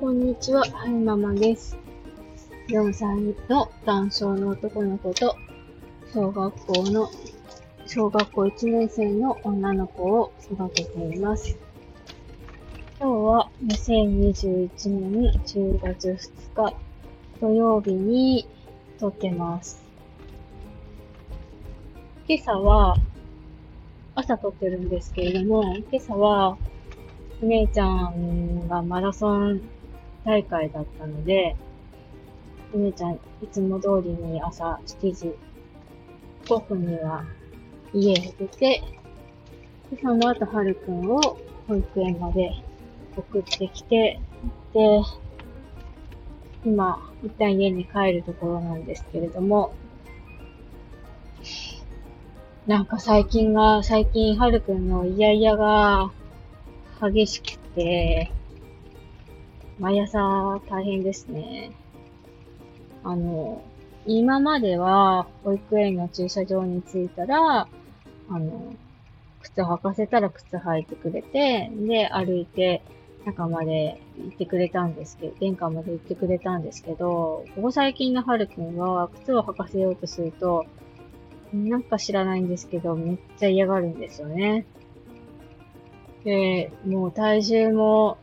[0.00, 1.76] こんにちは、はいママです。
[2.68, 5.36] 4歳の男性の男の子と、
[6.14, 7.10] 小学校の、
[7.86, 11.54] 小学校1年生の女の子を育てています。
[12.98, 16.08] 今日は2021年10月
[16.56, 16.74] 2日
[17.38, 18.48] 土曜日に
[18.98, 19.82] 撮ってます。
[22.26, 22.96] 今朝は、
[24.14, 26.56] 朝撮ってるんですけれども、今朝は、
[27.42, 29.60] お姉ちゃんがマラソン
[30.24, 31.56] 大会だったので、
[32.72, 33.18] お姉ちゃんい
[33.50, 35.34] つも通りに朝7時
[36.44, 37.24] 5分には
[37.92, 38.82] 家を出て、
[39.90, 42.52] でその後、はるくんを保育園まで
[43.16, 44.20] 送ってきて、
[44.72, 45.02] で、
[46.64, 49.72] 今、一旦家に帰るところなんですけれども、
[52.66, 56.12] なんか最近が、最近、はるくんのイヤイヤが
[57.00, 58.30] 激しくて、
[59.80, 61.72] 毎朝大変ですね。
[63.02, 63.62] あの、
[64.06, 67.66] 今までは保育園の駐車場に着いたら、
[68.28, 68.74] あの、
[69.40, 72.82] 靴履かせたら靴履いてくれて、で、歩いて
[73.24, 80.66] 中まで行ってくれたんですけど、玄関まで行ってくれたんですけど、ここ最近のはるくんは靴を履かせようとすると、
[81.54, 84.66] なんか知らないんですけど、めっちゃ嫌がるんですよね。
[86.24, 88.18] で、もう体重も、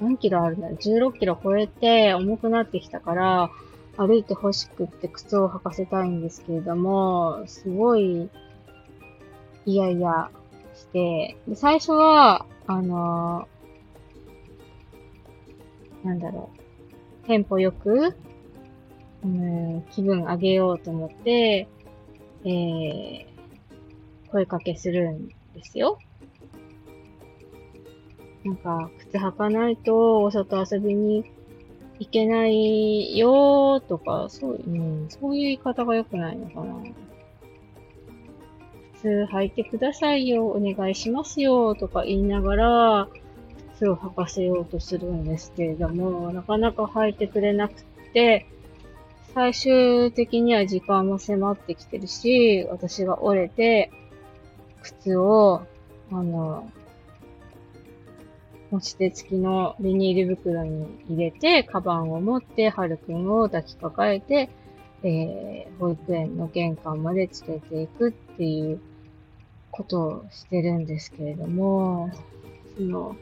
[0.00, 3.50] 何キロあるんだろう ?16 キロ超えて重くなってきたから、
[3.96, 8.28] 歩いて欲しくって靴を履かせたいんですけれども、すごい、
[9.66, 10.30] いやいや
[10.74, 13.54] して、で最初は、あのー
[16.04, 16.50] なんだろ
[17.22, 18.14] う、テンポよく、
[19.24, 21.66] うん、気分上げようと思って、
[22.44, 23.26] えー、
[24.30, 25.98] 声かけするんですよ。
[28.44, 31.24] なんか、靴履かないとお外遊びに
[31.98, 36.76] 行けないよーとか、そう、うん、そういう言い方が良くないのかな。
[38.96, 43.08] 靴履いてくださいよ、お願いしますよとか言いながら、
[43.76, 47.82] 靴を履かせようとするんですけれども、なかなか履いてくれなく
[48.12, 48.46] て、
[49.34, 53.90] 最終的には時間も迫ってきてるし、私が折れて、
[54.82, 55.62] 靴を、
[56.12, 56.70] あの、
[58.74, 64.50] 持ち手付きのビニール袋に入れて、カバンを持って、はるくんを抱きかかえて、
[65.04, 68.80] えー、保育園の玄関まで連れていくっていう
[69.70, 72.10] ことをしてるんですけれども、
[72.76, 73.16] その、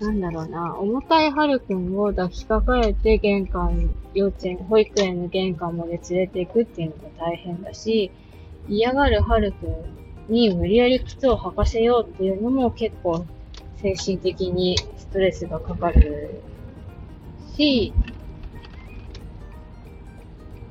[0.00, 8.10] なんだろうな、重たいはるくんを抱きかかえて玄関、幼稚園、保育園の玄関まで連れていくっていうのが大変だし、
[8.68, 13.26] 嫌がるはるくんに無理やり靴を履かせようっていうのも結構
[13.82, 16.42] 精神的にストレスがかかる
[17.56, 17.94] し、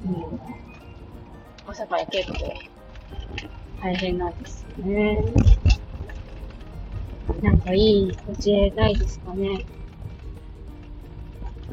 [0.06, 0.40] うん、
[1.66, 2.53] 朝から結構
[3.81, 5.24] 大変なんですよね。
[7.42, 9.66] なんかいいお知恵ないですかね。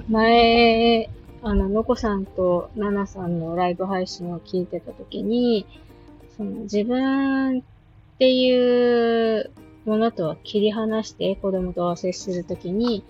[0.08, 1.10] 前、
[1.42, 5.66] あの、のこさんとナナさんのライブ配信を聞いてたときに、
[6.36, 7.62] その自分っ
[8.18, 9.50] ていう
[9.86, 13.04] ものとは切り離して子供と接するときに、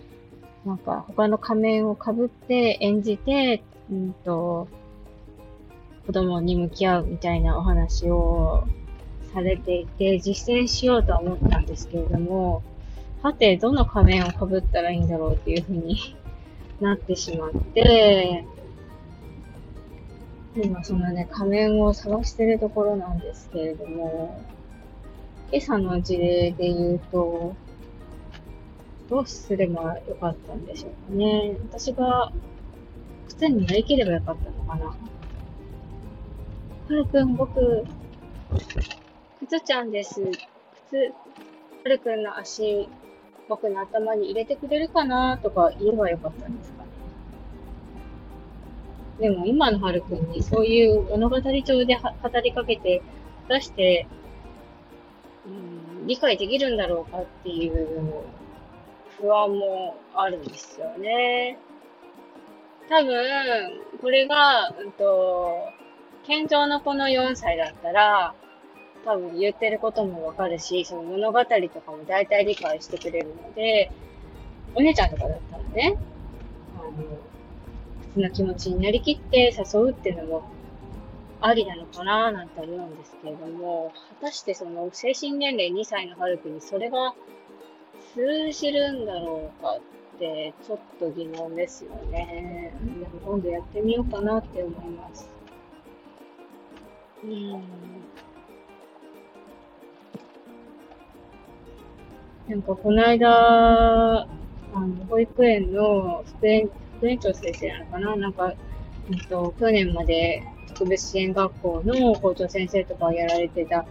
[0.67, 4.69] なんか他の仮面をかぶって演じて、うんと、
[6.07, 8.67] 子供に向き合うみたいなお話を
[9.33, 12.63] されていて、実践しようとは思ったんですけれども、
[13.23, 15.97] はて、どの仮面をかぶったらいいんだろうっていうふうに
[16.81, 18.45] なってしまって、
[20.57, 24.41] 今そのね、仮面を探してるところなんですけれども、
[25.53, 27.55] 今朝の事例で言うと、
[29.09, 31.57] どうすればよかったんでしょうかね。
[31.71, 32.33] 私が
[33.29, 34.87] 靴になりきればよかったのかな。
[34.87, 34.97] は
[36.89, 37.85] るくん、僕、
[39.41, 40.21] 靴ちゃんです。
[40.89, 40.97] 靴、
[41.85, 42.89] はるくんの足、
[43.49, 46.89] 僕の頭に入れてくれるかなとか言えばよかったんですかね。
[49.21, 51.43] でも今のはるくんにそういう物語調
[51.85, 53.03] で語りかけて
[53.49, 54.09] 出して、
[56.07, 58.25] 理解できるんだろうかっていう
[59.21, 61.59] 不安もあるんですよね。
[62.89, 63.17] 多分、
[64.01, 65.69] これが、うんと、
[66.25, 68.35] 健常の子の4歳だったら、
[69.05, 73.91] 多分言ってることもわかるし、その物語とかも大体理解してくれるので、
[74.75, 75.97] お姉ちゃんとかだったらね、
[76.79, 76.93] あの、
[78.15, 80.56] 普通の気持ちになりきって誘うっていうのも
[81.41, 87.15] ありなのかななんて思うんですけれども、果たしてその精神年齢2歳の春くんにそれが
[88.15, 92.73] 通じるんだろうかってちょっと疑問ですよね。
[92.81, 95.29] でも今度やってみようかなって思います。
[97.25, 97.51] うん。
[102.49, 104.27] なんかこの間、あ
[104.75, 108.55] の、保育園の副園、副園長先生なのかななんか、
[109.11, 113.87] えっと、去年まで特別支援学校の校長先生とかをやられてた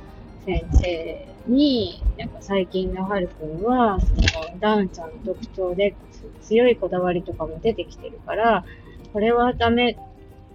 [0.45, 4.07] 先生に、なんか最近のはるくんは、そ
[4.53, 5.95] のダウンちゃんの特徴で
[6.41, 8.65] 強いこだわりとかも出てきてるから、
[9.13, 9.97] これはダメ、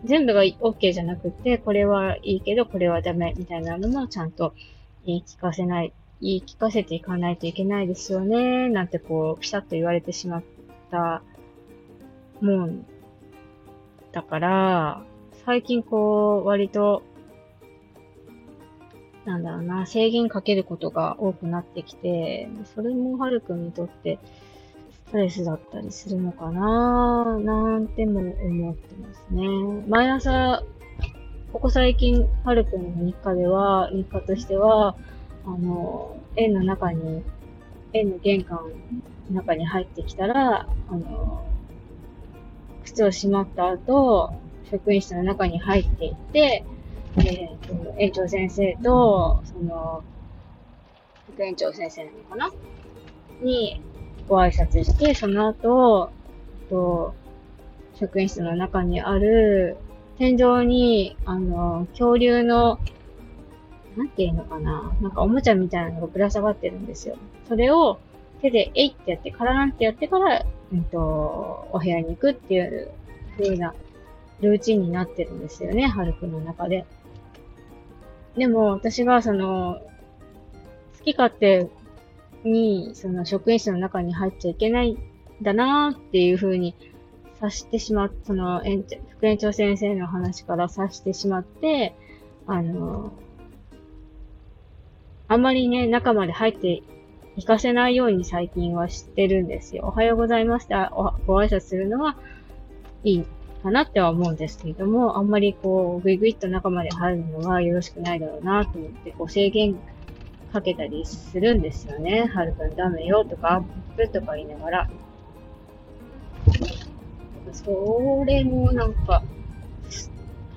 [0.05, 4.55] 全部が OK じゃなくて、これはいいけど、これはダメみたいなのもちゃんと
[5.07, 10.43] 言い聞かせない、言い聞かせていかないといけないですよね、なんてこう、ピシャッと言われてしまっ
[10.91, 11.23] た
[12.41, 12.87] もん
[14.13, 15.05] だから、
[15.45, 17.03] 最近こう、割と
[19.25, 24.19] なんだろうな、制限かけることが多くなってきて、それもはるくんにとって
[25.07, 29.47] ストレスだったりするのかななんても思ってますね。
[29.89, 30.63] 毎朝、
[31.53, 34.97] ここ最近、はるくんの日課では、日課としては、
[35.45, 37.23] あの、園の中に、
[37.93, 38.73] 園の玄関
[39.31, 41.45] の中に入ってきたら、あの、
[42.91, 44.33] 靴をしまった後、
[44.71, 46.65] 職員室の中に入っていって、
[47.17, 50.03] えーと、園長先生と、その、
[51.33, 52.51] 副園長先生なのかな？
[53.43, 53.81] に
[54.29, 56.11] ご挨拶して、その後、
[56.69, 57.15] と
[57.95, 59.77] 職員室の中にある
[60.19, 62.79] 天井に、あの、恐竜の、
[63.97, 64.93] なんていうのかな？
[65.01, 67.17] なんかおもちゃみたいなのがぶら下がってるんですよ。
[67.49, 67.99] それを
[68.41, 72.91] 手でえいってやって、カラランってやってから、うんと、お部屋に行くっていう
[73.39, 73.75] 風な
[74.41, 76.85] ルーチンになってるんですよね、ハルくんの中で。
[78.37, 79.81] でも、私がその、
[80.99, 81.69] 好き勝手
[82.45, 84.99] に、その職員室の中に入っちゃいけないん
[85.43, 86.75] だなーっていう風に
[87.35, 88.63] 察してしまっ、その、
[89.11, 91.95] 副園長先生の話から察してしまって、
[92.47, 93.13] あの、
[95.29, 96.83] あんまりね、中まで入って
[97.41, 99.87] 行かせないように最近はしてるんですよ。
[99.87, 100.75] おはようございますって
[101.27, 102.19] ご挨拶するのは
[103.03, 103.25] いい
[103.63, 109.75] かなっては思うんですけれども、あんまりこう、ぐいぐいっと中まで入るのはよろしくないだろうなと思って、こう制限
[110.53, 112.27] かけたりするんですよね。
[112.27, 113.65] はるくんダメよとか、アッ
[113.97, 114.91] プとか言いながら。
[117.53, 119.23] それもなんか、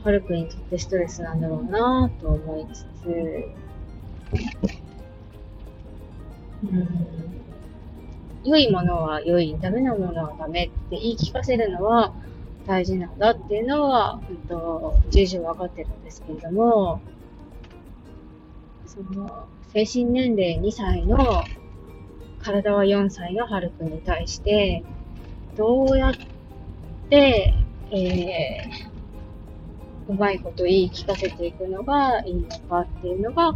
[0.03, 3.45] はるくんにとってストレスなんだろうなと思いつつ、
[8.43, 12.13] 良いものは良い、ダメなものはダメって言い聞かせるのは、
[12.65, 17.01] 大事なんだっていうのは、うんと、重々分かってるんですけれども、
[18.85, 21.43] その、精神年齢2歳の、
[22.39, 24.83] 体は4歳のはるくんに対して、
[25.55, 26.13] どうやっ
[27.09, 27.53] て、
[27.91, 33.55] えー、うまいこと言い聞かせていくのがいいのかっていうのが、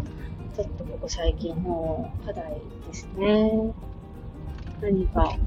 [0.57, 3.71] ちょっとここ最近の課題ですね。
[4.81, 5.37] 何か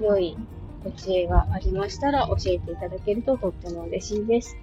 [0.00, 0.36] 良い
[0.82, 4.56] ご知恵がありましたら教えていただけるととっても嬉しいです。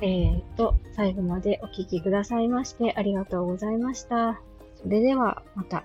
[0.00, 4.40] えーと、最後までお聴きくださいましてありがとうございました。
[4.82, 5.84] それではまた。